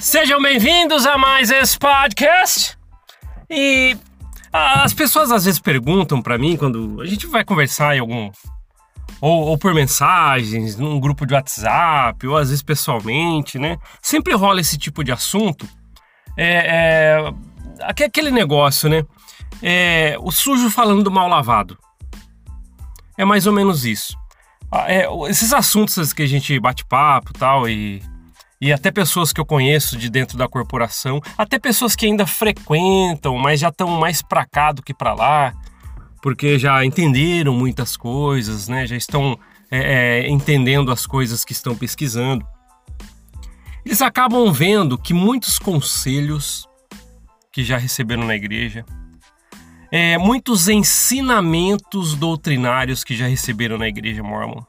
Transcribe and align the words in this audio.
Sejam 0.00 0.40
bem-vindos 0.40 1.04
a 1.06 1.18
mais 1.18 1.50
esse 1.50 1.76
podcast. 1.76 2.78
E 3.50 3.96
as 4.52 4.94
pessoas 4.94 5.32
às 5.32 5.44
vezes 5.44 5.58
perguntam 5.58 6.22
para 6.22 6.38
mim 6.38 6.56
quando 6.56 7.00
a 7.00 7.06
gente 7.06 7.26
vai 7.26 7.44
conversar 7.44 7.96
em 7.96 7.98
algum 7.98 8.30
ou, 9.20 9.48
ou, 9.48 9.58
por 9.58 9.74
mensagens, 9.74 10.76
num 10.76 11.00
grupo 11.00 11.26
de 11.26 11.34
WhatsApp, 11.34 12.24
ou 12.28 12.36
às 12.36 12.50
vezes 12.50 12.62
pessoalmente, 12.62 13.58
né? 13.58 13.76
Sempre 14.00 14.34
rola 14.34 14.60
esse 14.60 14.78
tipo 14.78 15.02
de 15.02 15.10
assunto. 15.10 15.68
É, 16.36 17.24
é 17.80 18.04
aquele 18.04 18.30
negócio, 18.30 18.88
né? 18.88 19.02
É, 19.60 20.16
o 20.20 20.30
sujo 20.30 20.70
falando 20.70 21.02
do 21.02 21.10
mal 21.10 21.28
lavado. 21.28 21.76
É 23.16 23.24
mais 23.24 23.48
ou 23.48 23.52
menos 23.52 23.84
isso. 23.84 24.16
Ah, 24.70 24.92
é, 24.92 25.08
esses 25.28 25.52
assuntos 25.52 26.12
que 26.12 26.22
a 26.22 26.28
gente 26.28 26.58
bate 26.60 26.84
papo 26.84 27.32
tal, 27.32 27.68
e 27.68 28.00
e 28.60 28.72
até 28.72 28.90
pessoas 28.90 29.32
que 29.32 29.40
eu 29.40 29.46
conheço 29.46 29.96
de 29.96 30.10
dentro 30.10 30.36
da 30.36 30.48
corporação, 30.48 31.20
até 31.36 31.58
pessoas 31.58 31.94
que 31.94 32.06
ainda 32.06 32.26
frequentam, 32.26 33.36
mas 33.38 33.60
já 33.60 33.68
estão 33.68 33.88
mais 33.88 34.20
para 34.20 34.44
cá 34.44 34.72
do 34.72 34.82
que 34.82 34.92
para 34.92 35.14
lá, 35.14 35.54
porque 36.20 36.58
já 36.58 36.84
entenderam 36.84 37.54
muitas 37.54 37.96
coisas, 37.96 38.68
né? 38.68 38.86
Já 38.86 38.96
estão 38.96 39.38
é, 39.70 40.24
é, 40.24 40.28
entendendo 40.28 40.90
as 40.90 41.06
coisas 41.06 41.44
que 41.44 41.52
estão 41.52 41.76
pesquisando. 41.76 42.44
Eles 43.84 44.02
acabam 44.02 44.52
vendo 44.52 44.98
que 44.98 45.14
muitos 45.14 45.58
conselhos 45.58 46.68
que 47.52 47.62
já 47.62 47.78
receberam 47.78 48.24
na 48.24 48.34
igreja, 48.34 48.84
é, 49.90 50.18
muitos 50.18 50.68
ensinamentos 50.68 52.14
doutrinários 52.14 53.02
que 53.02 53.16
já 53.16 53.26
receberam 53.26 53.78
na 53.78 53.88
igreja 53.88 54.22
mormon, 54.22 54.62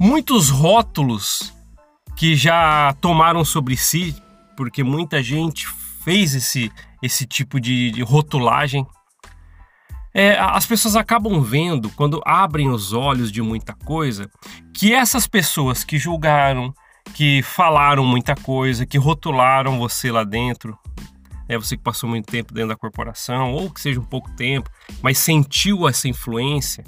muitos 0.00 0.50
rótulos 0.50 1.53
que 2.16 2.36
já 2.36 2.94
tomaram 3.00 3.44
sobre 3.44 3.76
si, 3.76 4.14
porque 4.56 4.82
muita 4.82 5.22
gente 5.22 5.66
fez 6.04 6.34
esse, 6.34 6.70
esse 7.02 7.26
tipo 7.26 7.60
de, 7.60 7.90
de 7.90 8.02
rotulagem. 8.02 8.86
É, 10.12 10.38
as 10.38 10.64
pessoas 10.64 10.94
acabam 10.94 11.40
vendo, 11.40 11.90
quando 11.90 12.22
abrem 12.24 12.70
os 12.70 12.92
olhos 12.92 13.32
de 13.32 13.42
muita 13.42 13.74
coisa, 13.74 14.30
que 14.72 14.92
essas 14.92 15.26
pessoas 15.26 15.82
que 15.82 15.98
julgaram, 15.98 16.72
que 17.14 17.42
falaram 17.42 18.04
muita 18.04 18.36
coisa, 18.36 18.86
que 18.86 18.96
rotularam 18.96 19.78
você 19.78 20.12
lá 20.12 20.22
dentro, 20.22 20.78
é 21.48 21.58
você 21.58 21.76
que 21.76 21.82
passou 21.82 22.08
muito 22.08 22.26
tempo 22.26 22.54
dentro 22.54 22.68
da 22.68 22.76
corporação, 22.76 23.52
ou 23.52 23.70
que 23.70 23.80
seja 23.80 23.98
um 24.00 24.04
pouco 24.04 24.30
tempo, 24.36 24.70
mas 25.02 25.18
sentiu 25.18 25.88
essa 25.88 26.08
influência. 26.08 26.84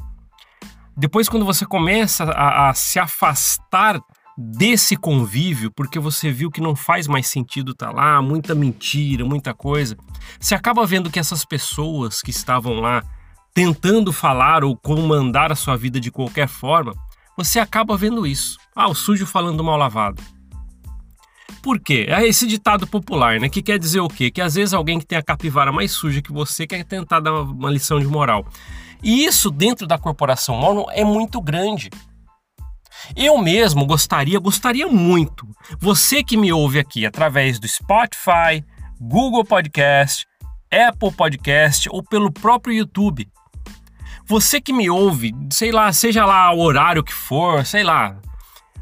Depois, 0.96 1.28
quando 1.28 1.44
você 1.44 1.66
começa 1.66 2.24
a, 2.24 2.70
a 2.70 2.74
se 2.74 2.98
afastar 2.98 4.00
desse 4.36 4.96
convívio, 4.96 5.70
porque 5.70 5.98
você 5.98 6.30
viu 6.30 6.50
que 6.50 6.60
não 6.60 6.76
faz 6.76 7.06
mais 7.06 7.26
sentido 7.26 7.72
estar 7.72 7.88
tá 7.88 7.92
lá, 7.92 8.20
muita 8.20 8.54
mentira, 8.54 9.24
muita 9.24 9.54
coisa, 9.54 9.96
você 10.38 10.54
acaba 10.54 10.84
vendo 10.84 11.10
que 11.10 11.18
essas 11.18 11.44
pessoas 11.44 12.20
que 12.20 12.30
estavam 12.30 12.74
lá 12.74 13.02
tentando 13.54 14.12
falar 14.12 14.62
ou 14.62 14.76
comandar 14.76 15.50
a 15.50 15.56
sua 15.56 15.76
vida 15.76 15.98
de 15.98 16.10
qualquer 16.10 16.46
forma, 16.46 16.92
você 17.36 17.58
acaba 17.58 17.96
vendo 17.96 18.26
isso. 18.26 18.58
Ah, 18.74 18.88
o 18.88 18.94
sujo 18.94 19.24
falando 19.24 19.64
mal 19.64 19.78
lavado. 19.78 20.22
Por 21.62 21.80
quê? 21.80 22.06
É 22.08 22.26
esse 22.26 22.46
ditado 22.46 22.86
popular, 22.86 23.40
né? 23.40 23.48
Que 23.48 23.62
quer 23.62 23.78
dizer 23.78 24.00
o 24.00 24.08
quê? 24.08 24.30
Que 24.30 24.40
às 24.40 24.54
vezes 24.54 24.74
alguém 24.74 24.98
que 24.98 25.06
tem 25.06 25.16
a 25.18 25.22
capivara 25.22 25.72
mais 25.72 25.90
suja 25.92 26.20
que 26.20 26.32
você 26.32 26.66
quer 26.66 26.84
tentar 26.84 27.20
dar 27.20 27.32
uma 27.32 27.70
lição 27.70 27.98
de 27.98 28.06
moral. 28.06 28.46
E 29.02 29.24
isso 29.24 29.50
dentro 29.50 29.86
da 29.86 29.98
corporação 29.98 30.56
Mormon 30.56 30.86
é 30.90 31.04
muito 31.04 31.40
grande. 31.40 31.90
Eu 33.14 33.38
mesmo 33.38 33.86
gostaria, 33.86 34.38
gostaria 34.38 34.86
muito, 34.88 35.46
você 35.78 36.22
que 36.22 36.36
me 36.36 36.52
ouve 36.52 36.78
aqui 36.78 37.06
através 37.06 37.58
do 37.58 37.68
Spotify, 37.68 38.64
Google 39.00 39.44
Podcast, 39.44 40.26
Apple 40.70 41.12
Podcast 41.12 41.88
ou 41.90 42.02
pelo 42.02 42.32
próprio 42.32 42.74
YouTube. 42.74 43.28
Você 44.26 44.60
que 44.60 44.72
me 44.72 44.90
ouve, 44.90 45.32
sei 45.50 45.70
lá, 45.70 45.92
seja 45.92 46.24
lá 46.24 46.52
o 46.52 46.60
horário 46.60 47.04
que 47.04 47.14
for, 47.14 47.64
sei 47.64 47.84
lá, 47.84 48.16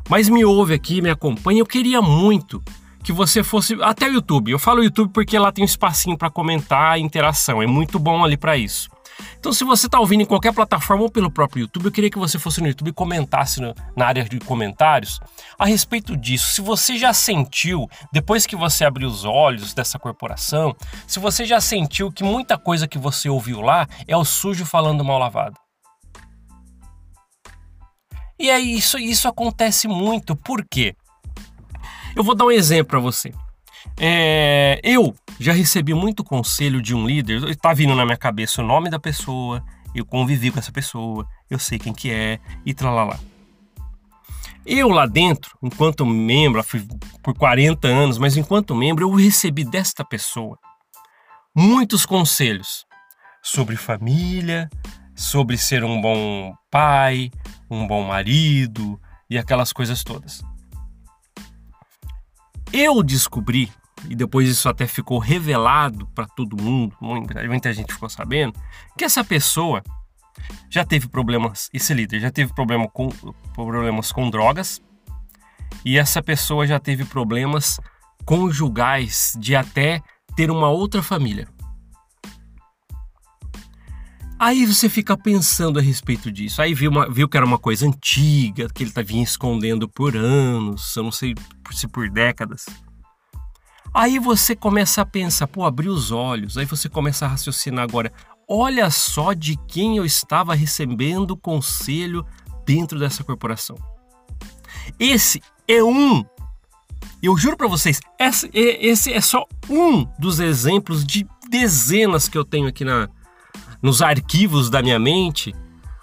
mas 0.09 0.29
me 0.29 0.45
ouve 0.45 0.75
aqui, 0.75 1.03
me 1.03 1.11
acompanha, 1.11 1.61
eu 1.61 1.67
queria 1.67 2.01
muito 2.01 2.63
que 3.03 3.13
você 3.13 3.43
fosse 3.43 3.77
até 3.83 4.09
o 4.09 4.13
YouTube. 4.15 4.51
Eu 4.51 4.59
falo 4.59 4.83
YouTube 4.83 5.13
porque 5.13 5.39
lá 5.39 5.53
tem 5.53 5.63
um 5.63 5.67
espacinho 5.67 6.17
para 6.17 6.31
comentar, 6.31 6.99
interação, 6.99 7.63
é 7.63 7.67
muito 7.67 7.99
bom 7.99 8.25
ali 8.25 8.37
para 8.37 8.57
isso. 8.57 8.89
Então, 9.39 9.53
se 9.53 9.65
você 9.65 9.87
está 9.87 9.99
ouvindo 10.01 10.23
em 10.23 10.27
qualquer 10.27 10.53
plataforma 10.53 11.03
ou 11.03 11.11
pelo 11.11 11.31
próprio 11.31 11.63
YouTube, 11.63 11.87
eu 11.87 11.93
queria 11.93 12.11
que 12.11 12.19
você 12.19 12.39
fosse 12.39 12.61
no 12.61 12.69
YouTube 12.69 12.89
e 12.89 12.93
comentasse 12.93 13.61
no, 13.61 13.75
na 13.97 14.07
área 14.07 14.25
de 14.25 14.39
comentários 14.41 15.21
a 15.59 15.67
respeito 15.67 16.17
disso. 16.17 16.53
Se 16.55 16.61
você 16.61 16.97
já 16.97 17.13
sentiu, 17.13 17.89
depois 18.13 18.47
que 18.47 18.57
você 18.57 18.85
abriu 18.85 19.09
os 19.09 19.25
olhos 19.25 19.75
dessa 19.75 19.99
corporação, 19.99 20.75
se 21.07 21.19
você 21.19 21.45
já 21.45 21.61
sentiu 21.61 22.11
que 22.11 22.25
muita 22.25 22.57
coisa 22.59 22.89
que 22.89 22.99
você 22.99 23.29
ouviu 23.29 23.61
lá 23.61 23.87
é 24.07 24.17
o 24.17 24.25
sujo 24.25 24.65
falando 24.65 25.05
mal 25.05 25.19
lavado. 25.19 25.57
E 28.39 28.51
é 28.51 28.59
isso, 28.59 28.99
isso 28.99 29.29
acontece 29.29 29.87
muito. 29.87 30.35
Por 30.35 30.65
quê? 30.69 30.97
Eu 32.17 32.25
vou 32.25 32.35
dar 32.35 32.47
um 32.47 32.51
exemplo 32.51 32.91
para 32.91 33.01
você. 33.01 33.33
É, 33.99 34.81
eu 34.83 35.15
já 35.39 35.53
recebi 35.53 35.95
muito 35.95 36.23
conselho 36.23 36.81
de 36.81 36.95
um 36.95 37.07
líder, 37.07 37.43
está 37.49 37.73
vindo 37.73 37.95
na 37.95 38.05
minha 38.05 38.17
cabeça 38.17 38.63
o 38.63 38.67
nome 38.67 38.91
da 38.91 38.99
pessoa, 38.99 39.65
eu 39.95 40.05
convivi 40.05 40.51
com 40.51 40.59
essa 40.59 40.73
pessoa, 40.73 41.27
eu 41.51 41.59
sei 41.59 41.79
quem 41.79 41.93
que 41.93 42.11
é 42.11 42.39
e 42.65 42.75
tralalá. 42.75 43.19
Eu 44.67 44.89
lá 44.89 45.07
dentro, 45.07 45.57
enquanto 45.63 46.07
membro, 46.07 46.63
fui 46.63 46.87
por 47.23 47.35
40 47.37 47.87
anos, 47.87 48.17
mas 48.17 48.37
enquanto 48.37 48.75
membro, 48.75 49.05
eu 49.05 49.15
recebi 49.15 49.63
desta 49.63 50.05
pessoa 50.05 50.59
muitos 51.55 52.07
conselhos 52.07 52.87
sobre 53.43 53.77
família, 53.77 54.71
sobre 55.15 55.59
ser 55.59 55.85
um 55.85 56.01
bom 56.01 56.55
pai, 56.71 57.31
um 57.71 57.87
bom 57.87 58.03
marido 58.03 58.99
e 59.29 59.39
aquelas 59.39 59.73
coisas 59.73 60.03
todas. 60.03 60.43
Eu 62.73 63.03
descobri 63.03 63.71
e 64.09 64.15
depois 64.15 64.49
isso 64.49 64.69
até 64.69 64.87
ficou 64.87 65.19
revelado 65.19 66.07
para 66.15 66.27
todo 66.27 66.61
mundo, 66.61 66.97
muita, 67.01 67.43
muita 67.45 67.73
gente 67.73 67.93
ficou 67.93 68.09
sabendo, 68.09 68.53
que 68.97 69.05
essa 69.05 69.25
pessoa 69.25 69.83
já 70.69 70.85
teve 70.85 71.09
problemas, 71.09 71.69
esse 71.73 71.95
líder 71.95 72.21
já 72.21 72.31
teve 72.31 72.53
problema 72.53 72.89
com, 72.89 73.09
problemas 73.55 74.13
com 74.13 74.31
drogas, 74.31 74.83
e 75.85 75.99
essa 75.99 76.23
pessoa 76.23 76.67
já 76.67 76.79
teve 76.79 77.05
problemas 77.05 77.79
conjugais 78.25 79.35
de 79.39 79.55
até 79.55 80.03
ter 80.35 80.51
uma 80.51 80.69
outra 80.69 81.03
família. 81.03 81.49
Aí 84.39 84.67
você 84.67 84.89
fica 84.89 85.17
pensando 85.17 85.79
a 85.79 85.83
respeito 85.83 86.31
disso. 86.31 86.61
Aí 86.61 86.75
viu, 86.75 86.91
uma, 86.91 87.09
viu 87.09 87.29
que 87.29 87.37
era 87.37 87.47
uma 87.47 87.59
coisa 87.59 87.87
antiga, 87.87 88.69
que 88.69 88.83
ele 88.83 88.91
estava 88.91 89.13
escondendo 89.13 89.89
por 89.89 90.17
anos, 90.17 90.95
eu 90.97 91.03
não 91.03 91.13
sei 91.13 91.35
se 91.71 91.87
por 91.87 92.11
décadas. 92.11 92.67
Aí 93.95 94.19
você 94.19 94.57
começa 94.57 95.03
a 95.03 95.07
pensar, 95.07 95.47
pô, 95.47 95.65
abrir 95.65 95.89
os 95.89 96.11
olhos. 96.11 96.59
Aí 96.59 96.67
você 96.67 96.89
começa 96.89 97.25
a 97.25 97.29
raciocinar 97.29 97.85
agora. 97.85 98.13
Olha 98.49 98.91
só 98.91 99.33
de 99.33 99.57
quem 99.69 99.97
eu 99.97 100.05
estava 100.05 100.53
recebendo 100.53 101.37
conselho 101.37 102.27
dentro 102.67 102.99
dessa 102.99 103.23
corporação. 103.23 103.77
Esse 104.99 105.41
é 105.69 105.83
um. 105.83 106.25
Eu 107.23 107.37
juro 107.39 107.57
para 107.57 107.69
vocês, 107.69 108.01
esse, 108.53 109.13
é 109.13 109.21
só 109.21 109.47
um 109.71 110.05
dos 110.19 110.41
exemplos 110.41 111.05
de 111.05 111.27
dezenas 111.49 112.29
que 112.29 112.37
eu 112.37 112.45
tenho 112.45 112.67
aqui 112.67 112.85
na, 112.85 113.09
nos 113.81 114.03
arquivos 114.03 114.69
da 114.69 114.83
minha 114.83 114.99
mente 114.99 115.55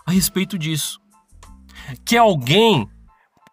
a 0.05 0.11
respeito 0.11 0.57
disso. 0.57 0.99
Que 2.05 2.17
alguém 2.17 2.89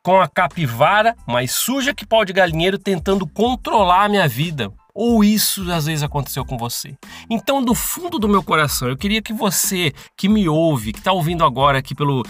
com 0.08 0.22
a 0.22 0.26
capivara 0.26 1.14
mais 1.26 1.52
suja 1.52 1.92
que 1.92 2.06
pau 2.06 2.24
de 2.24 2.32
galinheiro 2.32 2.78
tentando 2.78 3.26
controlar 3.26 4.04
a 4.04 4.08
minha 4.08 4.26
vida. 4.26 4.72
Ou 4.94 5.22
isso 5.22 5.70
às 5.70 5.84
vezes 5.84 6.02
aconteceu 6.02 6.46
com 6.46 6.56
você. 6.56 6.96
Então, 7.28 7.62
do 7.62 7.74
fundo 7.74 8.18
do 8.18 8.26
meu 8.26 8.42
coração, 8.42 8.88
eu 8.88 8.96
queria 8.96 9.20
que 9.20 9.34
você 9.34 9.92
que 10.16 10.30
me 10.30 10.48
ouve, 10.48 10.94
que 10.94 10.98
está 10.98 11.12
ouvindo 11.12 11.44
agora 11.44 11.78
aqui 11.78 11.94
pelo. 11.94 12.22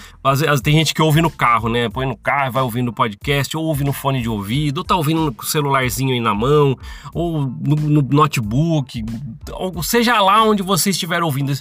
Tem 0.61 0.75
gente 0.75 0.93
que 0.93 1.01
ouve 1.01 1.23
no 1.23 1.31
carro, 1.31 1.69
né? 1.69 1.89
Põe 1.89 2.05
no 2.05 2.17
carro, 2.17 2.51
vai 2.51 2.65
ouvindo 2.65 2.89
o 2.89 2.93
podcast, 2.93 3.57
ou 3.57 3.65
ouve 3.65 3.85
no 3.85 3.93
fone 3.93 4.21
de 4.21 4.29
ouvido, 4.29 4.79
ou 4.79 4.85
tá 4.85 4.97
ouvindo 4.97 5.33
com 5.33 5.45
o 5.45 5.47
celularzinho 5.47 6.13
aí 6.13 6.21
na 6.21 6.35
mão, 6.35 6.77
ou 7.15 7.43
no, 7.43 7.77
no 7.77 8.03
notebook, 8.03 9.05
ou 9.53 9.83
seja 9.85 10.21
lá 10.21 10.43
onde 10.43 10.65
você 10.65 10.91
estiver 10.91 11.23
ouvindo. 11.23 11.53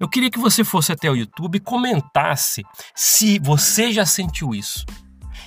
Eu 0.00 0.08
queria 0.08 0.30
que 0.30 0.38
você 0.38 0.64
fosse 0.64 0.90
até 0.90 1.10
o 1.10 1.14
YouTube 1.14 1.56
e 1.56 1.60
comentasse 1.60 2.64
se 2.94 3.38
você 3.38 3.92
já 3.92 4.06
sentiu 4.06 4.54
isso. 4.54 4.86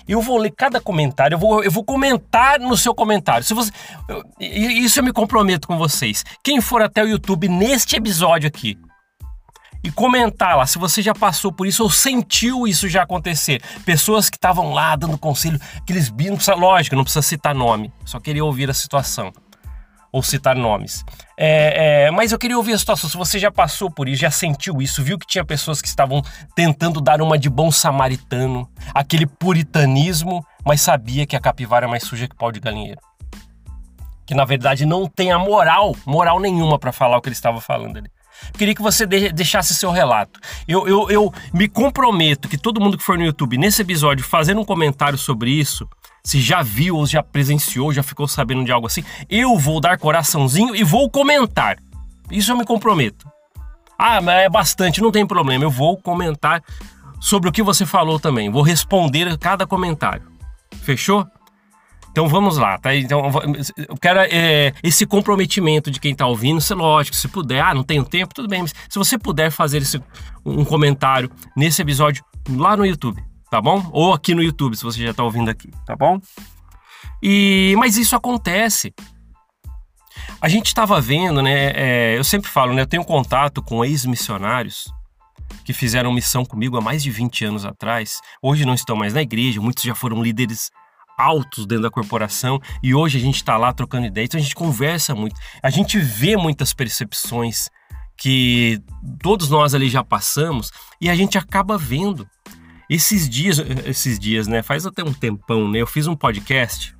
Eu 0.09 0.23
vou 0.23 0.39
ler 0.39 0.51
cada 0.51 0.81
comentário, 0.81 1.35
eu 1.35 1.39
vou, 1.39 1.63
eu 1.63 1.69
vou 1.69 1.83
comentar 1.83 2.59
no 2.59 2.75
seu 2.75 2.95
comentário. 2.95 3.43
Se 3.43 3.53
você, 3.53 3.71
eu, 4.07 4.23
isso 4.39 4.99
eu 4.99 5.03
me 5.03 5.13
comprometo 5.13 5.67
com 5.67 5.77
vocês. 5.77 6.25
Quem 6.43 6.59
for 6.59 6.81
até 6.81 7.03
o 7.03 7.07
YouTube 7.07 7.47
neste 7.47 7.95
episódio 7.95 8.47
aqui, 8.47 8.75
e 9.83 9.91
comentar 9.91 10.57
lá 10.57 10.65
se 10.65 10.79
você 10.79 11.01
já 11.03 11.13
passou 11.13 11.53
por 11.53 11.67
isso 11.67 11.83
ou 11.83 11.91
sentiu 11.91 12.67
isso 12.67 12.89
já 12.89 13.03
acontecer. 13.03 13.61
Pessoas 13.85 14.31
que 14.31 14.35
estavam 14.35 14.73
lá 14.73 14.95
dando 14.95 15.15
conselho, 15.15 15.59
aqueles 15.77 16.09
binos, 16.09 16.47
lógico, 16.47 16.95
não 16.95 17.03
precisa 17.03 17.21
citar 17.21 17.53
nome, 17.53 17.93
só 18.03 18.19
queria 18.19 18.43
ouvir 18.43 18.67
a 18.67 18.73
situação 18.73 19.31
ou 20.11 20.23
citar 20.23 20.55
nomes. 20.55 21.03
É, 21.37 22.05
é, 22.05 22.11
mas 22.11 22.31
eu 22.31 22.39
queria 22.39 22.57
ouvir 22.57 22.73
a 22.73 22.77
situação. 22.77 23.09
Se 23.09 23.17
você 23.17 23.39
já 23.39 23.51
passou 23.51 23.89
por 23.89 24.07
isso, 24.07 24.21
já 24.21 24.31
sentiu 24.31 24.81
isso, 24.81 25.03
viu 25.03 25.17
que 25.17 25.27
tinha 25.27 25.45
pessoas 25.45 25.81
que 25.81 25.87
estavam 25.87 26.21
tentando 26.55 26.99
dar 26.99 27.21
uma 27.21 27.37
de 27.37 27.49
bom 27.49 27.71
samaritano, 27.71 28.69
aquele 28.93 29.25
puritanismo, 29.25 30.45
mas 30.65 30.81
sabia 30.81 31.25
que 31.25 31.35
a 31.35 31.39
capivara 31.39 31.85
é 31.85 31.89
mais 31.89 32.03
suja 32.03 32.27
que 32.27 32.35
pau 32.35 32.51
de 32.51 32.59
galinheiro. 32.59 32.99
Que 34.25 34.33
na 34.33 34.45
verdade 34.45 34.85
não 34.85 35.07
tem 35.07 35.31
a 35.31 35.39
moral, 35.39 35.95
moral 36.05 36.39
nenhuma 36.39 36.77
para 36.77 36.91
falar 36.91 37.17
o 37.17 37.21
que 37.21 37.29
ele 37.29 37.35
estava 37.35 37.61
falando 37.61 37.97
ali. 37.97 38.09
Queria 38.57 38.75
que 38.75 38.81
você 38.81 39.05
deixasse 39.05 39.75
seu 39.75 39.91
relato. 39.91 40.39
Eu, 40.67 40.87
eu, 40.87 41.09
eu 41.09 41.33
me 41.53 41.67
comprometo 41.67 42.47
que 42.47 42.57
todo 42.57 42.79
mundo 42.79 42.97
que 42.97 43.03
for 43.03 43.17
no 43.17 43.25
YouTube 43.25 43.57
nesse 43.57 43.81
episódio 43.81 44.23
fazendo 44.23 44.61
um 44.61 44.65
comentário 44.65 45.17
sobre 45.17 45.51
isso, 45.51 45.87
se 46.23 46.39
já 46.41 46.61
viu 46.61 46.95
ou 46.95 47.05
já 47.05 47.23
presenciou, 47.23 47.93
já 47.93 48.03
ficou 48.03 48.27
sabendo 48.27 48.63
de 48.63 48.71
algo 48.71 48.87
assim, 48.87 49.03
eu 49.29 49.57
vou 49.57 49.79
dar 49.79 49.97
coraçãozinho 49.97 50.75
e 50.75 50.83
vou 50.83 51.09
comentar. 51.09 51.77
Isso 52.31 52.51
eu 52.51 52.57
me 52.57 52.65
comprometo. 52.65 53.27
Ah, 53.97 54.21
mas 54.21 54.45
é 54.45 54.49
bastante, 54.49 55.01
não 55.01 55.11
tem 55.11 55.25
problema. 55.25 55.63
Eu 55.63 55.71
vou 55.71 55.97
comentar 55.97 56.63
sobre 57.19 57.49
o 57.49 57.51
que 57.51 57.61
você 57.61 57.85
falou 57.85 58.19
também. 58.19 58.49
Vou 58.49 58.61
responder 58.61 59.37
cada 59.37 59.67
comentário. 59.67 60.23
Fechou? 60.81 61.27
Então 62.11 62.27
vamos 62.27 62.57
lá, 62.57 62.77
tá? 62.77 62.95
Então 62.95 63.21
eu 63.77 63.95
quero 63.97 64.19
é, 64.21 64.73
esse 64.81 65.05
comprometimento 65.05 65.91
de 65.91 65.99
quem 65.99 66.15
tá 66.15 66.25
ouvindo, 66.25 66.59
se 66.59 66.73
lógico, 66.73 67.15
se 67.15 67.27
puder, 67.27 67.61
ah, 67.61 67.73
não 67.73 67.83
tenho 67.83 68.03
tempo, 68.03 68.33
tudo 68.33 68.47
bem, 68.47 68.63
mas 68.63 68.73
se 68.89 68.97
você 68.97 69.17
puder 69.17 69.51
fazer 69.51 69.81
esse, 69.81 70.01
um 70.43 70.65
comentário 70.65 71.29
nesse 71.55 71.81
episódio 71.81 72.23
lá 72.49 72.75
no 72.75 72.85
YouTube, 72.85 73.23
tá 73.49 73.61
bom? 73.61 73.89
Ou 73.91 74.13
aqui 74.13 74.33
no 74.33 74.43
YouTube, 74.43 74.75
se 74.75 74.83
você 74.83 75.03
já 75.03 75.13
tá 75.13 75.23
ouvindo 75.23 75.49
aqui, 75.49 75.69
tá 75.85 75.95
bom? 75.95 76.19
E 77.21 77.73
mas 77.77 77.97
isso 77.97 78.15
acontece. 78.15 78.93
A 80.41 80.47
gente 80.47 80.67
estava 80.67 80.99
vendo, 81.01 81.41
né? 81.41 81.71
É, 81.75 82.17
eu 82.17 82.23
sempre 82.23 82.49
falo, 82.49 82.73
né? 82.73 82.81
Eu 82.81 82.87
tenho 82.87 83.03
contato 83.03 83.61
com 83.61 83.83
ex-missionários 83.83 84.91
que 85.65 85.73
fizeram 85.73 86.13
missão 86.13 86.45
comigo 86.45 86.77
há 86.77 86.81
mais 86.81 87.03
de 87.03 87.11
20 87.11 87.45
anos 87.45 87.65
atrás. 87.65 88.21
Hoje 88.41 88.65
não 88.65 88.73
estão 88.73 88.95
mais 88.95 89.13
na 89.13 89.21
igreja, 89.21 89.61
muitos 89.61 89.83
já 89.83 89.95
foram 89.95 90.21
líderes 90.21 90.71
altos 91.17 91.65
dentro 91.65 91.83
da 91.83 91.91
corporação 91.91 92.61
e 92.81 92.95
hoje 92.95 93.17
a 93.17 93.21
gente 93.21 93.35
está 93.35 93.57
lá 93.57 93.73
trocando 93.73 94.07
ideias, 94.07 94.29
então 94.29 94.39
a 94.39 94.43
gente 94.43 94.55
conversa 94.55 95.13
muito, 95.13 95.35
a 95.61 95.69
gente 95.69 95.99
vê 95.99 96.37
muitas 96.37 96.73
percepções 96.73 97.69
que 98.17 98.81
todos 99.21 99.49
nós 99.49 99.73
ali 99.73 99.89
já 99.89 100.03
passamos 100.03 100.71
e 100.99 101.09
a 101.09 101.15
gente 101.15 101.37
acaba 101.37 101.77
vendo. 101.77 102.27
Esses 102.89 103.29
dias, 103.29 103.59
esses 103.85 104.17
dias, 104.17 104.47
né? 104.47 104.63
Faz 104.63 104.85
até 104.85 105.03
um 105.03 105.13
tempão, 105.13 105.69
né? 105.69 105.79
Eu 105.79 105.87
fiz 105.87 106.07
um 106.07 106.15
podcast. 106.15 106.95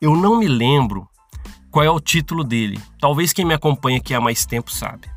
Eu 0.00 0.16
não 0.16 0.38
me 0.38 0.48
lembro 0.48 1.06
qual 1.70 1.84
é 1.84 1.90
o 1.90 2.00
título 2.00 2.42
dele. 2.42 2.80
Talvez 2.98 3.34
quem 3.34 3.44
me 3.44 3.52
acompanha 3.52 3.98
aqui 3.98 4.14
há 4.14 4.20
mais 4.20 4.46
tempo 4.46 4.70
sabe. 4.70 5.08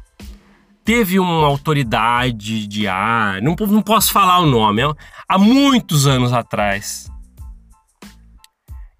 Teve 0.83 1.19
uma 1.19 1.47
autoridade 1.47 2.67
de 2.67 2.87
ar, 2.87 3.41
não, 3.41 3.55
não 3.67 3.81
posso 3.81 4.11
falar 4.11 4.39
o 4.39 4.45
nome, 4.45 4.81
há 5.27 5.37
muitos 5.37 6.07
anos 6.07 6.33
atrás, 6.33 7.09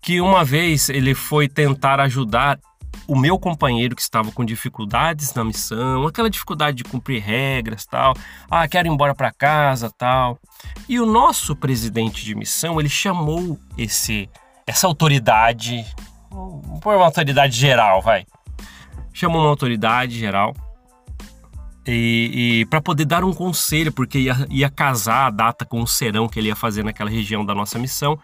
que 0.01 0.21
uma 0.21 0.45
vez 0.45 0.87
ele 0.87 1.15
foi 1.15 1.47
tentar 1.47 1.99
ajudar 1.99 2.59
o 3.09 3.17
meu 3.17 3.39
companheiro 3.39 3.95
que 3.95 4.01
estava 4.01 4.31
com 4.31 4.45
dificuldades 4.45 5.33
na 5.33 5.43
missão, 5.43 6.05
aquela 6.05 6.29
dificuldade 6.29 6.77
de 6.77 6.83
cumprir 6.83 7.21
regras, 7.21 7.85
tal. 7.85 8.13
Ah, 8.49 8.67
quero 8.67 8.87
ir 8.87 8.91
embora 8.91 9.15
para 9.15 9.31
casa, 9.31 9.91
tal. 9.97 10.39
E 10.87 10.99
o 10.99 11.05
nosso 11.05 11.55
presidente 11.55 12.23
de 12.23 12.35
missão, 12.35 12.79
ele 12.79 12.89
chamou 12.89 13.59
esse 13.75 14.29
essa 14.67 14.85
autoridade, 14.85 15.83
por 16.81 16.95
uma 16.95 17.05
autoridade 17.05 17.57
geral, 17.57 18.03
vai. 18.03 18.27
Chamou 19.11 19.41
uma 19.41 19.49
autoridade 19.49 20.19
geral 20.19 20.53
e, 21.87 22.59
e 22.61 22.65
para 22.67 22.79
poder 22.79 23.05
dar 23.05 23.23
um 23.23 23.33
conselho, 23.33 23.91
porque 23.91 24.19
ia, 24.19 24.45
ia 24.49 24.69
casar 24.69 25.25
a 25.25 25.29
data 25.31 25.65
com 25.65 25.81
o 25.81 25.87
serão 25.87 26.27
que 26.27 26.39
ele 26.39 26.49
ia 26.49 26.55
fazer 26.55 26.83
naquela 26.83 27.09
região 27.09 27.43
da 27.43 27.55
nossa 27.55 27.79
missão. 27.79 28.19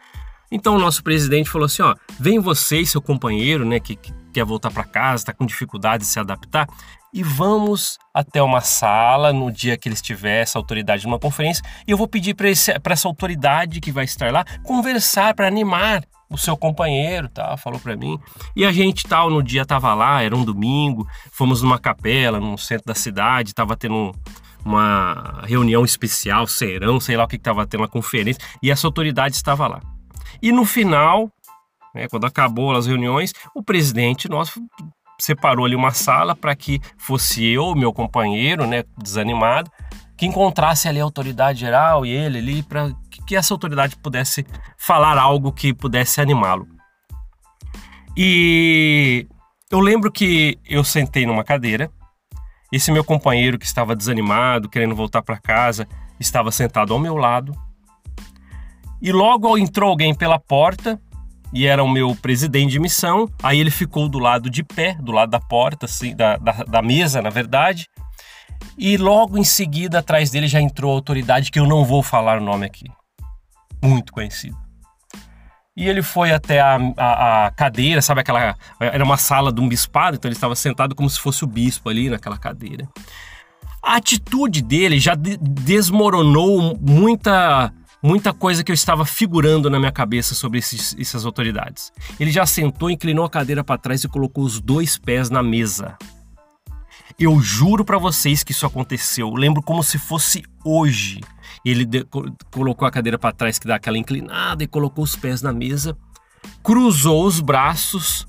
Então 0.52 0.76
o 0.76 0.80
nosso 0.80 1.04
presidente 1.04 1.50
falou 1.50 1.66
assim: 1.66 1.82
ó, 1.82 1.96
vem 2.20 2.40
você 2.40 2.80
e 2.80 2.86
seu 2.86 3.02
companheiro, 3.02 3.66
né, 3.66 3.80
que, 3.80 3.96
que 3.96 4.14
quer 4.34 4.44
voltar 4.44 4.72
para 4.72 4.84
casa, 4.84 5.24
está 5.24 5.34
com 5.34 5.46
dificuldade 5.46 6.04
de 6.04 6.10
se 6.10 6.20
adaptar, 6.20 6.68
e 7.14 7.24
vamos 7.24 7.98
até 8.14 8.42
uma 8.42 8.60
sala 8.60 9.32
no 9.32 9.50
dia 9.50 9.78
que 9.78 9.88
ele 9.88 9.96
estiver, 9.96 10.42
essa 10.42 10.60
autoridade, 10.60 11.06
numa 11.06 11.18
conferência, 11.18 11.64
e 11.88 11.92
eu 11.92 11.98
vou 11.98 12.10
pedir 12.10 12.34
para 12.34 12.50
essa 12.50 13.08
autoridade 13.08 13.80
que 13.80 13.94
vai 13.94 14.04
estar 14.04 14.34
lá 14.34 14.44
conversar 14.64 15.34
para 15.34 15.48
animar 15.48 16.04
o 16.30 16.38
seu 16.38 16.58
companheiro, 16.58 17.30
tá? 17.30 17.56
Falou 17.56 17.80
para 17.80 17.96
mim. 17.96 18.20
E 18.54 18.66
a 18.66 18.72
gente 18.74 19.08
tal 19.08 19.30
no 19.30 19.42
dia 19.42 19.66
tava 19.66 19.94
lá, 19.94 20.22
era 20.22 20.36
um 20.36 20.44
domingo, 20.44 21.08
fomos 21.32 21.62
numa 21.62 21.80
capela 21.80 22.38
no 22.38 22.58
centro 22.58 22.88
da 22.88 22.96
cidade, 22.96 23.54
tava 23.54 23.78
tendo 23.78 24.12
uma 24.66 25.42
reunião 25.46 25.86
especial, 25.86 26.46
serão, 26.48 27.00
sei 27.00 27.16
lá 27.16 27.24
o 27.24 27.28
que, 27.28 27.38
que 27.38 27.44
tava 27.44 27.66
tendo, 27.66 27.82
uma 27.82 27.88
conferência, 27.88 28.44
e 28.62 28.70
essa 28.70 28.86
autoridade 28.86 29.36
estava 29.36 29.68
lá. 29.68 29.80
E 30.42 30.51
no 30.51 30.66
final, 30.66 31.31
né, 31.94 32.07
quando 32.10 32.25
acabou 32.25 32.75
as 32.75 32.86
reuniões, 32.86 33.33
o 33.54 33.63
presidente 33.63 34.30
nosso 34.30 34.62
separou 35.19 35.66
ali 35.66 35.75
uma 35.75 35.92
sala 35.92 36.36
para 36.36 36.56
que 36.56 36.81
fosse 36.98 37.45
eu, 37.45 37.74
meu 37.74 37.94
companheiro, 37.94 38.68
né, 38.68 38.83
desanimado, 38.98 39.72
que 40.18 40.25
encontrasse 40.25 40.88
ali 40.88 41.00
a 41.00 41.04
autoridade 41.04 41.60
geral 41.60 42.06
e 42.06 42.10
ele 42.10 42.38
ali 42.38 42.63
para 42.63 42.94
que 43.25 43.36
essa 43.36 43.54
autoridade 43.54 43.95
pudesse 43.98 44.45
falar 44.77 45.18
algo 45.18 45.51
que 45.51 45.74
pudesse 45.74 46.22
animá-lo. 46.22 46.68
E 48.16 49.27
eu 49.69 49.80
lembro 49.80 50.12
que 50.12 50.57
eu 50.66 50.83
sentei 50.83 51.25
numa 51.25 51.44
cadeira, 51.44 51.92
esse 52.72 52.92
meu 52.92 53.04
companheiro 53.04 53.57
que 53.57 53.66
estava 53.66 53.95
desanimado, 53.95 54.69
querendo 54.69 54.95
voltar 54.95 55.22
para 55.22 55.38
casa, 55.38 55.88
estava 56.19 56.51
sentado 56.51 56.94
ao 56.94 57.00
meu 57.00 57.16
lado 57.16 57.54
e 59.06 59.12
logo 59.12 59.56
entrou 59.56 59.92
alguém 59.92 60.16
pela 60.16 60.40
porta 60.40 61.00
e 61.54 61.68
era 61.68 61.84
o 61.84 61.88
meu 61.88 62.16
presidente 62.16 62.72
de 62.72 62.80
missão. 62.80 63.30
Aí 63.44 63.60
ele 63.60 63.69
ficou 63.69 64.10
do 64.10 64.18
lado 64.18 64.50
de 64.50 64.63
pé, 64.63 64.96
do 65.00 65.12
lado 65.12 65.30
da 65.30 65.40
porta, 65.40 65.86
assim, 65.86 66.16
da, 66.16 66.38
da, 66.38 66.52
da 66.63 66.81
mesa, 66.81 67.22
na 67.22 67.30
verdade. 67.30 67.88
E 68.75 68.98
logo 68.98 69.38
em 69.38 69.44
seguida, 69.44 70.00
atrás 70.00 70.31
dele 70.31 70.48
já 70.48 70.60
entrou 70.60 70.92
a 70.92 70.96
autoridade 70.96 71.52
que 71.52 71.60
eu 71.60 71.68
não 71.68 71.86
vou 71.86 72.02
falar 72.02 72.42
o 72.42 72.44
nome 72.44 72.66
aqui. 72.66 72.86
Muito 73.80 74.12
conhecido. 74.12 74.58
E 75.77 75.88
ele 75.88 76.01
foi 76.01 76.32
até 76.32 76.60
a, 76.60 76.80
a, 76.98 77.46
a, 77.46 77.51
cadeira, 77.51 78.01
sabe 78.01 78.22
aquela. 78.22 78.56
Era 78.80 79.03
uma 79.03 79.18
sala 79.18 79.53
de 79.53 79.62
um 79.62 79.70
bispado, 79.70 80.15
então 80.15 80.27
ele 80.27 80.36
estava 80.36 80.56
sentado 80.56 80.96
como 80.96 81.08
se 81.12 81.20
fosse 81.20 81.44
o 81.44 81.48
bispo 81.48 81.89
ali 81.89 82.10
naquela 82.10 82.39
cadeira. 82.39 82.89
A 83.84 83.98
atitude 83.98 84.63
dele 84.63 85.00
já 85.00 85.13
de, 85.13 85.38
desmoronou 85.38 86.75
muita 86.82 87.72
muita 88.02 88.34
coisa 88.34 88.64
que 88.64 88.72
eu 88.72 88.74
estava 88.74 89.06
figurando 89.06 89.70
na 89.70 89.80
minha 89.80 89.92
cabeça 89.92 90.36
sobre 90.36 90.60
esses, 90.60 90.96
essas 91.00 91.25
autoridades. 91.25 91.92
Ele 92.20 92.32
já 92.32 92.46
sentou, 92.46 92.90
inclinou 92.90 93.25
a 93.25 93.30
cadeira 93.30 93.64
para 93.64 93.78
trás 93.78 94.04
e 94.04 94.08
colocou 94.08 94.44
os 94.44 94.60
dois 94.60 94.98
pés 94.98 95.30
na 95.30 95.42
mesa. 95.42 95.98
Eu 97.18 97.40
juro 97.40 97.86
para 97.86 97.98
vocês 97.98 98.44
que 98.44 98.52
isso 98.52 98.66
aconteceu. 98.66 99.30
Eu 99.30 99.36
lembro 99.36 99.62
como 99.62 99.82
se 99.82 99.98
fosse 99.98 100.44
hoje. 100.64 101.22
Ele 101.64 101.86
de, 101.86 102.06
colocou 102.52 102.88
a 102.88 102.92
cadeira 102.92 103.18
para 103.18 103.34
trás, 103.34 103.58
que 103.58 103.68
dá 103.68 103.75
aquela 103.75 103.98
inclinada, 103.98 104.64
e 104.64 104.68
colocou 104.68 105.04
os 105.04 105.16
pés 105.16 105.42
na 105.42 105.54
mesa, 105.54 105.98
cruzou 106.62 107.25
os 107.25 107.40
braços, 107.40 108.28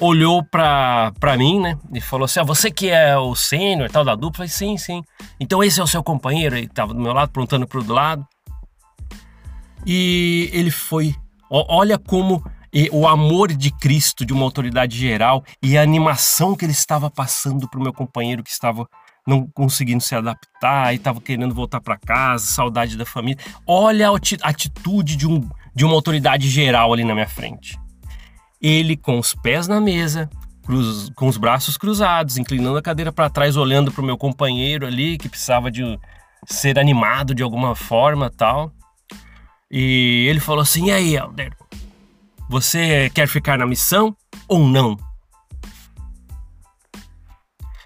olhou 0.00 0.42
para 0.42 1.36
mim, 1.36 1.60
né? 1.60 1.78
E 1.92 2.00
falou 2.00 2.24
assim: 2.24 2.40
ah, 2.40 2.44
Você 2.44 2.70
que 2.70 2.88
é 2.88 3.16
o 3.18 3.34
sênior 3.34 3.90
tal 3.90 4.04
da 4.04 4.14
dupla? 4.14 4.44
Eu 4.44 4.48
falei: 4.48 4.48
Sim, 4.48 4.78
sim. 4.78 5.02
Então 5.38 5.62
esse 5.62 5.78
é 5.78 5.82
o 5.82 5.86
seu 5.86 6.02
companheiro? 6.02 6.56
Ele 6.56 6.66
estava 6.66 6.94
do 6.94 7.00
meu 7.00 7.12
lado, 7.12 7.30
perguntando 7.30 7.66
para 7.66 7.80
o 7.80 7.92
lado. 7.92 8.26
E 9.90 10.50
ele 10.52 10.70
foi. 10.70 11.14
Olha 11.50 11.96
como 11.96 12.44
o 12.92 13.08
amor 13.08 13.50
de 13.54 13.70
Cristo, 13.70 14.26
de 14.26 14.34
uma 14.34 14.44
autoridade 14.44 14.98
geral, 14.98 15.42
e 15.62 15.78
a 15.78 15.82
animação 15.82 16.54
que 16.54 16.66
ele 16.66 16.72
estava 16.72 17.10
passando 17.10 17.66
para 17.66 17.80
o 17.80 17.82
meu 17.82 17.94
companheiro 17.94 18.42
que 18.42 18.50
estava 18.50 18.86
não 19.26 19.46
conseguindo 19.46 20.02
se 20.02 20.14
adaptar 20.14 20.92
e 20.92 20.96
estava 20.96 21.22
querendo 21.22 21.54
voltar 21.54 21.80
para 21.80 21.96
casa, 21.96 22.44
saudade 22.44 22.98
da 22.98 23.06
família. 23.06 23.42
Olha 23.66 24.10
a 24.10 24.48
atitude 24.48 25.16
de, 25.16 25.26
um, 25.26 25.48
de 25.74 25.86
uma 25.86 25.94
autoridade 25.94 26.50
geral 26.50 26.92
ali 26.92 27.02
na 27.02 27.14
minha 27.14 27.28
frente. 27.28 27.78
Ele 28.60 28.94
com 28.94 29.18
os 29.18 29.32
pés 29.32 29.66
na 29.68 29.80
mesa, 29.80 30.28
cruz, 30.64 31.10
com 31.14 31.28
os 31.28 31.38
braços 31.38 31.78
cruzados, 31.78 32.36
inclinando 32.36 32.76
a 32.76 32.82
cadeira 32.82 33.10
para 33.10 33.30
trás, 33.30 33.56
olhando 33.56 33.90
para 33.90 34.02
o 34.02 34.04
meu 34.04 34.18
companheiro 34.18 34.86
ali 34.86 35.16
que 35.16 35.30
precisava 35.30 35.70
de 35.70 35.98
ser 36.46 36.78
animado 36.78 37.34
de 37.34 37.42
alguma 37.42 37.74
forma, 37.74 38.30
tal. 38.30 38.72
E 39.70 40.26
ele 40.28 40.40
falou 40.40 40.62
assim: 40.62 40.86
E 40.86 40.90
aí, 40.90 41.16
Helder? 41.16 41.56
Você 42.48 43.10
quer 43.14 43.28
ficar 43.28 43.58
na 43.58 43.66
missão 43.66 44.16
ou 44.48 44.66
não? 44.66 44.96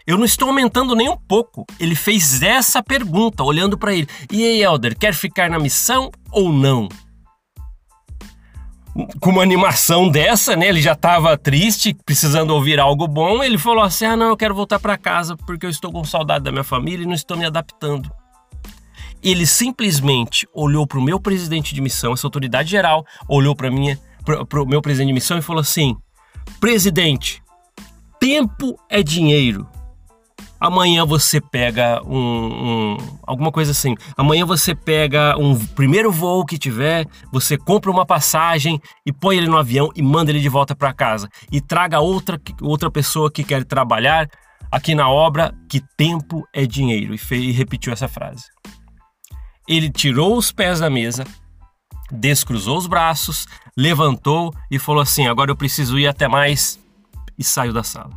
Eu 0.06 0.16
não 0.16 0.24
estou 0.24 0.48
aumentando 0.48 0.94
nem 0.94 1.08
um 1.08 1.16
pouco. 1.16 1.64
Ele 1.78 1.94
fez 1.94 2.42
essa 2.42 2.82
pergunta, 2.82 3.42
olhando 3.42 3.78
para 3.78 3.94
ele. 3.94 4.08
E 4.30 4.44
aí, 4.44 4.62
Elder, 4.62 4.96
quer 4.96 5.14
ficar 5.14 5.48
na 5.48 5.58
missão 5.58 6.10
ou 6.30 6.52
não? 6.52 6.88
Com 9.20 9.30
uma 9.30 9.42
animação 9.42 10.08
dessa, 10.08 10.54
né? 10.54 10.68
Ele 10.68 10.82
já 10.82 10.92
estava 10.92 11.36
triste, 11.38 11.96
precisando 12.04 12.50
ouvir 12.50 12.78
algo 12.78 13.08
bom. 13.08 13.42
Ele 13.42 13.58
falou 13.58 13.82
assim: 13.82 14.04
Ah, 14.04 14.16
não, 14.16 14.28
eu 14.28 14.36
quero 14.36 14.54
voltar 14.54 14.78
para 14.78 14.98
casa 14.98 15.36
porque 15.36 15.66
eu 15.66 15.70
estou 15.70 15.90
com 15.90 16.04
saudade 16.04 16.44
da 16.44 16.52
minha 16.52 16.64
família 16.64 17.02
e 17.04 17.06
não 17.06 17.14
estou 17.14 17.36
me 17.36 17.44
adaptando. 17.44 18.10
Ele 19.22 19.46
simplesmente 19.46 20.48
olhou 20.52 20.86
para 20.86 20.98
o 20.98 21.02
meu 21.02 21.20
presidente 21.20 21.74
de 21.74 21.80
missão, 21.80 22.12
essa 22.12 22.26
autoridade 22.26 22.68
geral, 22.68 23.04
olhou 23.28 23.54
para 23.54 23.70
minha, 23.70 23.98
para 24.24 24.62
o 24.62 24.66
meu 24.66 24.82
presidente 24.82 25.08
de 25.08 25.14
missão 25.14 25.38
e 25.38 25.42
falou 25.42 25.60
assim: 25.60 25.96
Presidente, 26.58 27.42
tempo 28.18 28.76
é 28.88 29.02
dinheiro. 29.02 29.68
Amanhã 30.62 31.04
você 31.04 31.40
pega 31.40 32.00
um, 32.04 32.16
um, 32.16 32.96
alguma 33.26 33.50
coisa 33.50 33.72
assim. 33.72 33.96
Amanhã 34.16 34.46
você 34.46 34.76
pega 34.76 35.36
um 35.36 35.58
primeiro 35.58 36.12
voo 36.12 36.46
que 36.46 36.56
tiver, 36.56 37.04
você 37.32 37.58
compra 37.58 37.90
uma 37.90 38.06
passagem 38.06 38.80
e 39.04 39.12
põe 39.12 39.38
ele 39.38 39.48
no 39.48 39.56
avião 39.56 39.90
e 39.96 40.00
manda 40.00 40.30
ele 40.30 40.38
de 40.38 40.48
volta 40.48 40.72
para 40.76 40.92
casa 40.92 41.28
e 41.50 41.60
traga 41.60 41.98
outra 41.98 42.40
outra 42.60 42.88
pessoa 42.88 43.28
que 43.28 43.42
quer 43.42 43.64
trabalhar 43.64 44.28
aqui 44.70 44.94
na 44.94 45.08
obra. 45.08 45.52
Que 45.68 45.82
tempo 45.96 46.46
é 46.54 46.64
dinheiro 46.64 47.12
e, 47.12 47.18
fez, 47.18 47.42
e 47.42 47.50
repetiu 47.50 47.92
essa 47.92 48.06
frase. 48.06 48.44
Ele 49.68 49.90
tirou 49.90 50.36
os 50.36 50.50
pés 50.50 50.80
da 50.80 50.90
mesa, 50.90 51.24
descruzou 52.10 52.76
os 52.76 52.86
braços, 52.86 53.46
levantou 53.76 54.54
e 54.70 54.78
falou 54.78 55.02
assim: 55.02 55.26
agora 55.26 55.50
eu 55.50 55.56
preciso 55.56 55.98
ir 55.98 56.06
até 56.06 56.28
mais 56.28 56.78
e 57.38 57.44
saiu 57.44 57.72
da 57.72 57.82
sala. 57.82 58.10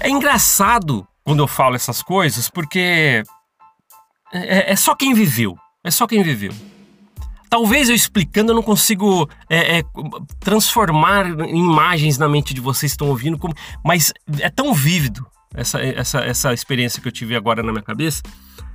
É 0.00 0.10
engraçado 0.10 1.06
quando 1.24 1.40
eu 1.40 1.46
falo 1.46 1.76
essas 1.76 2.02
coisas, 2.02 2.50
porque 2.50 3.22
é, 4.32 4.72
é 4.72 4.76
só 4.76 4.94
quem 4.94 5.14
viveu. 5.14 5.56
É 5.84 5.90
só 5.90 6.06
quem 6.06 6.22
viveu. 6.22 6.52
Talvez 7.50 7.88
eu 7.88 7.94
explicando 7.94 8.52
eu 8.52 8.56
não 8.56 8.62
consigo 8.62 9.28
é, 9.50 9.80
é, 9.80 9.84
transformar 10.40 11.26
em 11.26 11.58
imagens 11.58 12.16
na 12.16 12.28
mente 12.28 12.54
de 12.54 12.60
vocês 12.60 12.92
que 12.92 12.94
estão 12.94 13.08
ouvindo, 13.08 13.36
como, 13.36 13.54
mas 13.84 14.12
é 14.38 14.48
tão 14.48 14.72
vívido 14.72 15.26
essa, 15.54 15.78
essa, 15.80 16.20
essa 16.20 16.54
experiência 16.54 17.02
que 17.02 17.08
eu 17.08 17.12
tive 17.12 17.36
agora 17.36 17.62
na 17.62 17.70
minha 17.70 17.82
cabeça, 17.82 18.22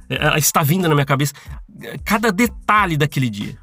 é, 0.09 0.37
está 0.37 0.63
vindo 0.63 0.87
na 0.87 0.95
minha 0.95 1.05
cabeça, 1.05 1.33
cada 2.03 2.31
detalhe 2.31 2.97
daquele 2.97 3.29
dia. 3.29 3.57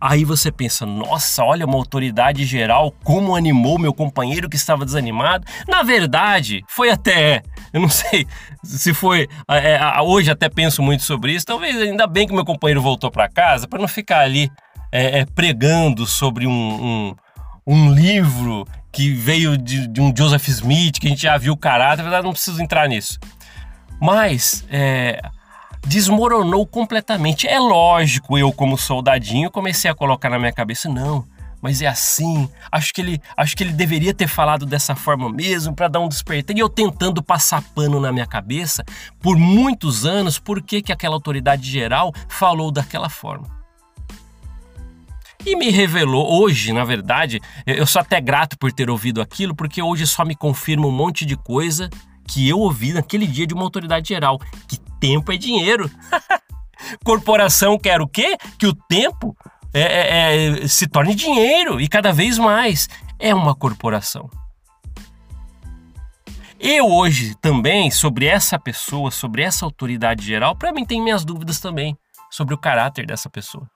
Aí 0.00 0.24
você 0.24 0.50
pensa, 0.50 0.86
nossa, 0.86 1.44
olha 1.44 1.66
uma 1.66 1.76
autoridade 1.76 2.46
geral, 2.46 2.90
como 3.04 3.36
animou 3.36 3.78
meu 3.78 3.92
companheiro 3.92 4.48
que 4.48 4.56
estava 4.56 4.86
desanimado. 4.86 5.44
Na 5.68 5.82
verdade, 5.82 6.64
foi 6.68 6.88
até, 6.88 7.42
eu 7.70 7.82
não 7.82 7.88
sei 7.90 8.26
se 8.64 8.94
foi, 8.94 9.28
é, 9.46 9.74
é, 9.74 10.00
hoje 10.00 10.30
até 10.30 10.48
penso 10.48 10.82
muito 10.82 11.02
sobre 11.02 11.32
isso. 11.32 11.44
Talvez 11.44 11.76
ainda 11.76 12.06
bem 12.06 12.26
que 12.26 12.32
meu 12.32 12.46
companheiro 12.46 12.80
voltou 12.80 13.10
para 13.10 13.28
casa 13.28 13.68
para 13.68 13.78
não 13.78 13.88
ficar 13.88 14.20
ali 14.20 14.50
é, 14.90 15.20
é, 15.20 15.26
pregando 15.26 16.06
sobre 16.06 16.46
um, 16.46 16.50
um, 16.50 17.16
um, 17.66 17.94
livro 17.94 18.66
que 18.90 19.12
veio 19.12 19.58
de, 19.58 19.86
de, 19.86 20.00
um 20.00 20.12
Joseph 20.16 20.48
Smith, 20.48 20.98
que 20.98 21.06
a 21.06 21.10
gente 21.10 21.22
já 21.22 21.36
viu 21.36 21.52
o 21.52 21.56
caráter. 21.58 21.98
Na 21.98 22.04
verdade, 22.04 22.24
não 22.24 22.32
preciso 22.32 22.62
entrar 22.62 22.88
nisso. 22.88 23.18
Mas 24.00 24.64
é, 24.70 25.20
desmoronou 25.86 26.66
completamente. 26.66 27.46
É 27.46 27.58
lógico, 27.58 28.38
eu 28.38 28.52
como 28.52 28.76
soldadinho 28.78 29.50
comecei 29.50 29.90
a 29.90 29.94
colocar 29.94 30.30
na 30.30 30.38
minha 30.38 30.52
cabeça, 30.52 30.88
não, 30.88 31.24
mas 31.60 31.82
é 31.82 31.86
assim. 31.86 32.48
Acho 32.70 32.92
que 32.92 33.00
ele, 33.00 33.22
acho 33.36 33.56
que 33.56 33.62
ele 33.62 33.72
deveria 33.72 34.14
ter 34.14 34.28
falado 34.28 34.64
dessa 34.64 34.94
forma 34.94 35.30
mesmo 35.30 35.74
para 35.74 35.88
dar 35.88 36.00
um 36.00 36.08
despertar. 36.08 36.56
E 36.56 36.60
eu 36.60 36.68
tentando 36.68 37.22
passar 37.22 37.62
pano 37.74 38.00
na 38.00 38.12
minha 38.12 38.26
cabeça 38.26 38.84
por 39.20 39.36
muitos 39.36 40.06
anos, 40.06 40.38
por 40.38 40.62
que 40.62 40.82
que 40.82 40.92
aquela 40.92 41.14
autoridade 41.14 41.70
geral 41.70 42.12
falou 42.28 42.70
daquela 42.70 43.08
forma? 43.08 43.60
E 45.44 45.56
me 45.56 45.70
revelou 45.70 46.38
hoje, 46.38 46.70
na 46.70 46.84
verdade, 46.84 47.40
eu 47.66 47.86
sou 47.86 48.00
até 48.00 48.20
grato 48.20 48.58
por 48.58 48.70
ter 48.70 48.90
ouvido 48.90 49.22
aquilo, 49.22 49.54
porque 49.54 49.80
hoje 49.80 50.06
só 50.06 50.22
me 50.22 50.36
confirma 50.36 50.86
um 50.86 50.92
monte 50.92 51.24
de 51.24 51.34
coisa 51.34 51.88
que 52.30 52.48
eu 52.48 52.58
ouvi 52.58 52.92
naquele 52.92 53.26
dia 53.26 53.46
de 53.46 53.52
uma 53.52 53.64
autoridade 53.64 54.08
geral, 54.08 54.38
que 54.68 54.78
tempo 55.00 55.32
é 55.32 55.36
dinheiro. 55.36 55.90
Corporação 57.04 57.78
quer 57.78 58.00
o 58.00 58.08
quê? 58.08 58.36
Que 58.58 58.66
o 58.66 58.74
tempo 58.74 59.36
é, 59.74 59.80
é, 59.80 60.62
é, 60.62 60.68
se 60.68 60.86
torne 60.86 61.14
dinheiro 61.14 61.80
e 61.80 61.88
cada 61.88 62.12
vez 62.12 62.38
mais. 62.38 62.88
É 63.18 63.34
uma 63.34 63.54
corporação. 63.54 64.30
Eu 66.58 66.86
hoje 66.86 67.34
também, 67.36 67.90
sobre 67.90 68.26
essa 68.26 68.58
pessoa, 68.58 69.10
sobre 69.10 69.42
essa 69.42 69.64
autoridade 69.64 70.24
geral, 70.24 70.54
para 70.54 70.72
mim 70.72 70.84
tem 70.84 71.02
minhas 71.02 71.24
dúvidas 71.24 71.58
também 71.58 71.96
sobre 72.30 72.54
o 72.54 72.58
caráter 72.58 73.06
dessa 73.06 73.28
pessoa. 73.28 73.68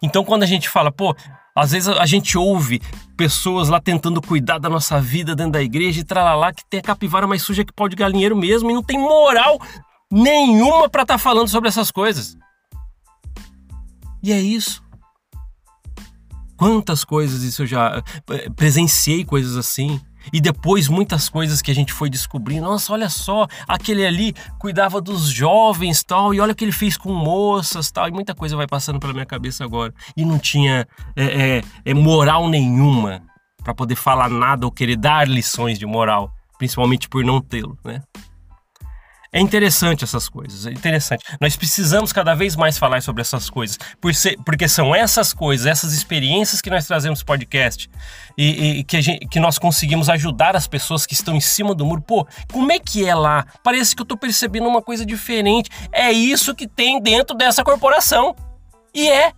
Então, 0.00 0.24
quando 0.24 0.42
a 0.44 0.46
gente 0.46 0.68
fala, 0.68 0.92
pô, 0.92 1.14
às 1.54 1.72
vezes 1.72 1.88
a 1.88 2.06
gente 2.06 2.38
ouve 2.38 2.80
pessoas 3.16 3.68
lá 3.68 3.80
tentando 3.80 4.22
cuidar 4.22 4.58
da 4.58 4.68
nossa 4.68 5.00
vida 5.00 5.34
dentro 5.34 5.52
da 5.52 5.62
igreja 5.62 6.00
e 6.00 6.04
tralalá, 6.04 6.52
que 6.52 6.64
tem 6.64 6.80
a 6.80 6.82
capivara 6.82 7.26
mais 7.26 7.42
suja 7.42 7.64
que 7.64 7.72
pau 7.72 7.88
de 7.88 7.96
galinheiro 7.96 8.36
mesmo 8.36 8.70
e 8.70 8.74
não 8.74 8.82
tem 8.82 8.98
moral 8.98 9.60
nenhuma 10.10 10.88
para 10.88 11.02
estar 11.02 11.14
tá 11.14 11.18
falando 11.18 11.48
sobre 11.48 11.68
essas 11.68 11.90
coisas. 11.90 12.36
E 14.22 14.32
é 14.32 14.40
isso. 14.40 14.82
Quantas 16.56 17.04
coisas 17.04 17.42
isso 17.42 17.62
eu 17.62 17.66
já 17.66 18.02
eh, 18.30 18.48
presenciei 18.50 19.24
coisas 19.24 19.56
assim. 19.56 20.00
E 20.32 20.40
depois 20.40 20.88
muitas 20.88 21.28
coisas 21.28 21.62
que 21.62 21.70
a 21.70 21.74
gente 21.74 21.92
foi 21.92 22.10
descobrindo. 22.10 22.66
Nossa, 22.66 22.92
olha 22.92 23.08
só, 23.08 23.46
aquele 23.66 24.04
ali 24.04 24.34
cuidava 24.58 25.00
dos 25.00 25.28
jovens 25.28 26.02
tal, 26.04 26.34
e 26.34 26.40
olha 26.40 26.52
o 26.52 26.54
que 26.54 26.64
ele 26.64 26.72
fez 26.72 26.96
com 26.96 27.12
moças 27.12 27.90
tal. 27.90 28.08
E 28.08 28.12
muita 28.12 28.34
coisa 28.34 28.56
vai 28.56 28.66
passando 28.66 29.00
pela 29.00 29.12
minha 29.12 29.26
cabeça 29.26 29.64
agora. 29.64 29.92
E 30.16 30.24
não 30.24 30.38
tinha 30.38 30.86
é, 31.16 31.24
é, 31.58 31.62
é 31.84 31.94
moral 31.94 32.48
nenhuma 32.48 33.22
para 33.62 33.74
poder 33.74 33.94
falar 33.94 34.28
nada 34.28 34.66
ou 34.66 34.72
querer 34.72 34.96
dar 34.96 35.28
lições 35.28 35.78
de 35.78 35.86
moral, 35.86 36.32
principalmente 36.58 37.08
por 37.08 37.24
não 37.24 37.40
tê-lo, 37.40 37.78
né? 37.84 38.02
É 39.34 39.40
interessante 39.40 40.04
essas 40.04 40.28
coisas, 40.28 40.66
é 40.66 40.70
interessante. 40.70 41.24
Nós 41.40 41.56
precisamos 41.56 42.12
cada 42.12 42.34
vez 42.34 42.54
mais 42.54 42.76
falar 42.76 43.00
sobre 43.00 43.22
essas 43.22 43.48
coisas, 43.48 43.78
por 43.98 44.14
ser, 44.14 44.36
porque 44.44 44.68
são 44.68 44.94
essas 44.94 45.32
coisas, 45.32 45.64
essas 45.64 45.94
experiências 45.94 46.60
que 46.60 46.68
nós 46.68 46.86
trazemos 46.86 47.22
podcast 47.22 47.88
e, 48.36 48.80
e 48.80 48.84
que, 48.84 49.00
gente, 49.00 49.26
que, 49.28 49.40
nós 49.40 49.58
conseguimos 49.58 50.10
ajudar 50.10 50.54
as 50.54 50.66
pessoas 50.66 51.06
que 51.06 51.14
estão 51.14 51.34
em 51.34 51.40
cima 51.40 51.74
do 51.74 51.86
muro. 51.86 52.02
Pô, 52.02 52.26
como 52.52 52.70
é 52.72 52.78
que 52.78 53.06
é 53.06 53.14
lá? 53.14 53.46
Parece 53.64 53.96
que 53.96 54.02
eu 54.02 54.06
tô 54.06 54.18
percebendo 54.18 54.68
uma 54.68 54.82
coisa 54.82 55.06
diferente. 55.06 55.70
É 55.90 56.12
isso 56.12 56.54
que 56.54 56.68
tem 56.68 57.00
dentro 57.00 57.34
dessa 57.34 57.64
corporação. 57.64 58.36
E 58.94 59.08
é. 59.08 59.32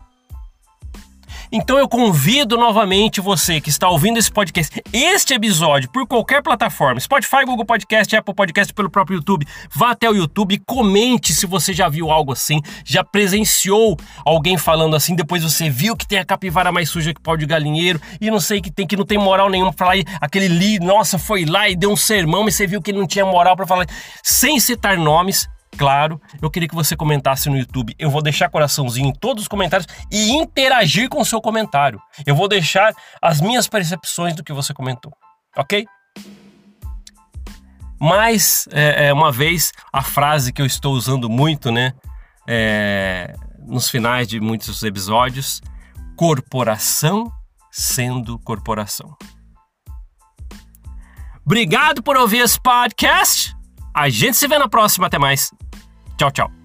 Então 1.56 1.78
eu 1.78 1.88
convido 1.88 2.56
novamente 2.56 3.20
você 3.20 3.60
que 3.60 3.70
está 3.70 3.88
ouvindo 3.88 4.18
esse 4.18 4.28
podcast, 4.28 4.82
este 4.92 5.34
episódio, 5.34 5.88
por 5.88 6.04
qualquer 6.04 6.42
plataforma, 6.42 6.98
Spotify, 6.98 7.44
Google 7.46 7.64
Podcast, 7.64 8.16
Apple 8.16 8.34
Podcast, 8.34 8.74
pelo 8.74 8.90
próprio 8.90 9.18
YouTube, 9.18 9.46
vá 9.72 9.92
até 9.92 10.10
o 10.10 10.16
YouTube 10.16 10.56
e 10.56 10.58
comente 10.58 11.32
se 11.32 11.46
você 11.46 11.72
já 11.72 11.88
viu 11.88 12.10
algo 12.10 12.32
assim, 12.32 12.60
já 12.84 13.04
presenciou 13.04 13.96
alguém 14.26 14.58
falando 14.58 14.96
assim, 14.96 15.14
depois 15.14 15.44
você 15.44 15.70
viu 15.70 15.96
que 15.96 16.08
tem 16.08 16.18
a 16.18 16.24
capivara 16.24 16.72
mais 16.72 16.90
suja 16.90 17.14
que 17.14 17.22
pau 17.22 17.36
de 17.36 17.46
galinheiro 17.46 18.00
e 18.20 18.32
não 18.32 18.40
sei 18.40 18.60
que 18.60 18.68
tem 18.68 18.84
que 18.84 18.96
não 18.96 19.06
tem 19.06 19.16
moral 19.16 19.48
nenhuma 19.48 19.72
para 19.72 19.86
falar, 19.86 20.02
aquele 20.20 20.48
li, 20.48 20.80
nossa, 20.80 21.20
foi 21.20 21.44
lá 21.44 21.68
e 21.68 21.76
deu 21.76 21.92
um 21.92 21.96
sermão, 21.96 22.42
mas 22.42 22.56
você 22.56 22.66
viu 22.66 22.82
que 22.82 22.90
ele 22.90 22.98
não 22.98 23.06
tinha 23.06 23.24
moral 23.24 23.54
para 23.54 23.64
falar, 23.64 23.86
sem 24.24 24.58
citar 24.58 24.98
nomes, 24.98 25.48
claro, 25.76 26.20
eu 26.40 26.50
queria 26.50 26.68
que 26.68 26.74
você 26.74 26.96
comentasse 26.96 27.48
no 27.48 27.56
YouTube. 27.56 27.94
Eu 27.98 28.10
vou 28.10 28.22
deixar 28.22 28.48
coraçãozinho 28.48 29.08
em 29.08 29.12
todos 29.12 29.42
os 29.42 29.48
comentários 29.48 29.86
e 30.10 30.32
interagir 30.32 31.08
com 31.08 31.20
o 31.20 31.24
seu 31.24 31.40
comentário. 31.40 32.00
Eu 32.26 32.34
vou 32.34 32.48
deixar 32.48 32.94
as 33.20 33.40
minhas 33.40 33.68
percepções 33.68 34.34
do 34.34 34.44
que 34.44 34.52
você 34.52 34.72
comentou, 34.72 35.12
ok? 35.56 35.86
Mais 38.00 38.68
é, 38.72 39.06
é, 39.06 39.12
uma 39.12 39.32
vez, 39.32 39.72
a 39.92 40.02
frase 40.02 40.52
que 40.52 40.60
eu 40.60 40.66
estou 40.66 40.94
usando 40.94 41.28
muito, 41.28 41.70
né? 41.70 41.92
É, 42.46 43.34
nos 43.66 43.88
finais 43.88 44.28
de 44.28 44.40
muitos 44.40 44.82
episódios: 44.82 45.60
corporação 46.16 47.32
sendo 47.70 48.38
corporação. 48.38 49.16
Obrigado 51.44 52.02
por 52.02 52.16
ouvir 52.16 52.38
esse 52.38 52.58
podcast. 52.60 53.54
A 53.92 54.08
gente 54.08 54.36
se 54.36 54.48
vê 54.48 54.58
na 54.58 54.68
próxima. 54.68 55.06
Até 55.06 55.18
mais. 55.18 55.50
Chao, 56.16 56.30
chao. 56.30 56.63